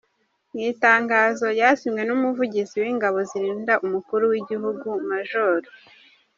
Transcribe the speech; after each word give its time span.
Mu 0.51 0.59
itangazo 0.71 1.45
ryasinywe 1.55 2.01
n’Umuvugizi 2.05 2.75
w’Ingabo 2.83 3.17
zirinda 3.29 3.73
Umukuru 3.85 4.23
w’igihugu, 4.31 4.87
Maj. 5.07 5.31